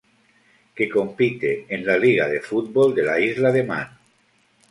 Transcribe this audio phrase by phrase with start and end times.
[0.79, 3.89] Que compite en la Liga de Fútbol de la Isla de Man.